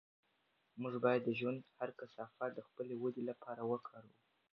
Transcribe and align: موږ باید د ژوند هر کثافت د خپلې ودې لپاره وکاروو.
موږ 0.81 0.93
باید 1.05 1.21
د 1.25 1.29
ژوند 1.39 1.59
هر 1.79 1.89
کثافت 1.99 2.49
د 2.53 2.59
خپلې 2.67 2.93
ودې 3.01 3.23
لپاره 3.29 3.61
وکاروو. 3.71 4.15